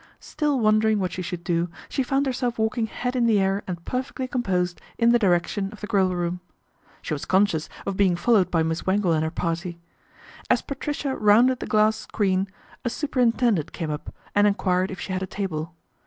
Still 0.19 0.59
wondering 0.59 0.97
what 0.97 1.11
she 1.11 1.21
should 1.21 1.43
do, 1.43 1.69
she 1.87 2.01
found 2.01 2.25
herself 2.25 2.57
walking 2.57 2.87
head 2.87 3.15
in 3.15 3.27
the 3.27 3.39
air 3.39 3.61
and 3.67 3.85
perfectly 3.85 4.27
composed, 4.27 4.81
in 4.97 5.11
the 5.11 5.19
direction 5.19 5.71
of 5.71 5.79
the 5.79 5.85
Grill 5.85 6.15
room. 6.15 6.39
She 7.03 7.13
was 7.13 7.25
conscious 7.25 7.69
of 7.85 7.97
being 7.97 8.15
followed 8.15 8.49
by 8.49 8.63
Miss 8.63 8.83
Wangle 8.87 9.13
and 9.13 9.23
her 9.23 9.29
party. 9.29 9.77
As 10.49 10.63
Patricia 10.63 11.15
rounded 11.15 11.59
the 11.59 11.67
glass 11.67 11.97
screen 11.97 12.47
a 12.83 12.89
superintendent 12.89 13.73
came 13.73 13.91
up 13.91 14.11
and 14.33 14.47
enquired 14.47 14.89
if 14.89 14.99
she 14.99 15.13
had 15.13 15.21
a 15.21 15.27
table. 15.27 15.75